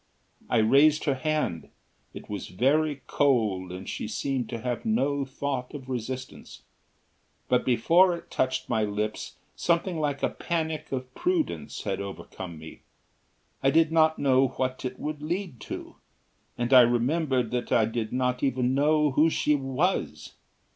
[0.49, 1.69] I raised her hand.
[2.11, 6.63] It was very cold and she seemed to have no thought of resistance;
[7.47, 12.81] but before it touched my lips something like a panic of prudence had overcome me.
[13.61, 15.97] I did not know what it would lead to
[16.57, 20.33] and I remembered that I did not even know who she was.